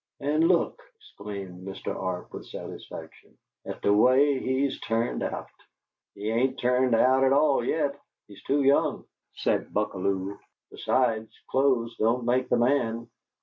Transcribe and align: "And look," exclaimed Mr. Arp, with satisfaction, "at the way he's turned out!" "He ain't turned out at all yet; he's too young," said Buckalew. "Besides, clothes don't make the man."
"And 0.19 0.47
look," 0.47 0.81
exclaimed 0.95 1.61
Mr. 1.63 1.95
Arp, 1.95 2.33
with 2.33 2.47
satisfaction, 2.47 3.37
"at 3.67 3.83
the 3.83 3.93
way 3.93 4.39
he's 4.39 4.79
turned 4.79 5.21
out!" 5.21 5.51
"He 6.15 6.31
ain't 6.31 6.59
turned 6.59 6.95
out 6.95 7.23
at 7.23 7.33
all 7.33 7.63
yet; 7.63 7.99
he's 8.27 8.41
too 8.41 8.63
young," 8.63 9.05
said 9.35 9.71
Buckalew. 9.71 10.39
"Besides, 10.71 11.31
clothes 11.51 11.95
don't 11.97 12.25
make 12.25 12.49
the 12.49 12.57
man." 12.57 13.09